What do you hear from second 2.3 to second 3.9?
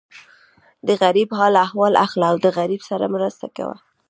او د غریب سره مرسته کوه.